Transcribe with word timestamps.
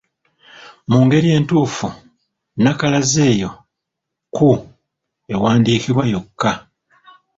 Mu 0.89 0.97
ngeri 1.05 1.29
entuufu, 1.37 1.87
nnakalazi 2.57 3.19
eyo 3.31 3.49
‘ku’ 4.35 4.49
ewandiikibwa 5.33 6.03
yokka. 6.13 6.51